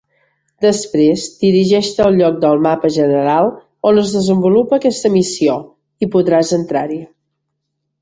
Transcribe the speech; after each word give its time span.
Després 0.63 1.25
dirigeix-te 1.43 2.05
al 2.07 2.17
lloc 2.21 2.39
del 2.47 2.65
mapa 2.69 2.91
general 2.97 3.51
on 3.93 4.03
es 4.07 4.17
desenvolupa 4.19 4.81
aquesta 4.83 5.15
missió 5.21 5.63
i 6.07 6.13
podràs 6.19 6.55
entrar-hi. 6.63 7.03